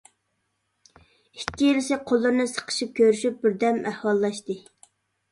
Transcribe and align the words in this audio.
ئىككىلىسى 1.41 1.97
قوللىرىنى 2.11 2.45
سىقىشىپ 2.53 2.95
كۆرۈشۈپ، 3.01 3.35
بىردەم 3.43 3.77
ئەھۋاللاشتى. 3.91 4.57